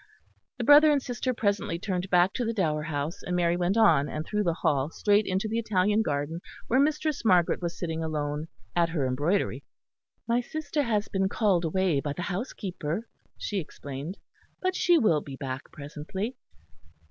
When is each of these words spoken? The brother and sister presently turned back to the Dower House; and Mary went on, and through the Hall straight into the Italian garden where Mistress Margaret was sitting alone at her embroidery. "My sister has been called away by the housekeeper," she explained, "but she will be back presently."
The 0.57 0.63
brother 0.63 0.89
and 0.89 0.99
sister 0.99 1.31
presently 1.31 1.77
turned 1.77 2.09
back 2.09 2.33
to 2.33 2.43
the 2.43 2.55
Dower 2.55 2.81
House; 2.81 3.21
and 3.21 3.35
Mary 3.35 3.55
went 3.55 3.77
on, 3.77 4.09
and 4.09 4.25
through 4.25 4.41
the 4.43 4.55
Hall 4.55 4.89
straight 4.89 5.27
into 5.27 5.47
the 5.47 5.59
Italian 5.59 6.01
garden 6.01 6.41
where 6.65 6.79
Mistress 6.79 7.23
Margaret 7.23 7.61
was 7.61 7.77
sitting 7.77 8.03
alone 8.03 8.47
at 8.75 8.89
her 8.89 9.05
embroidery. 9.05 9.63
"My 10.27 10.41
sister 10.41 10.81
has 10.81 11.07
been 11.07 11.29
called 11.29 11.65
away 11.65 11.99
by 11.99 12.13
the 12.13 12.23
housekeeper," 12.23 13.07
she 13.37 13.59
explained, 13.59 14.17
"but 14.59 14.75
she 14.75 14.97
will 14.97 15.21
be 15.21 15.35
back 15.35 15.71
presently." 15.71 16.35